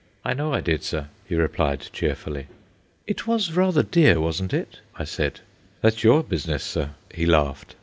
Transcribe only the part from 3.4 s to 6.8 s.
rather dear, wasn't it?" I said. "That's your business,